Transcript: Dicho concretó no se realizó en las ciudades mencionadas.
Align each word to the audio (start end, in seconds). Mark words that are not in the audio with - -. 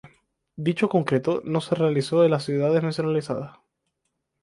Dicho 0.55 0.89
concretó 0.89 1.43
no 1.45 1.61
se 1.61 1.75
realizó 1.75 2.25
en 2.25 2.31
las 2.31 2.43
ciudades 2.45 2.81
mencionadas. 2.81 3.55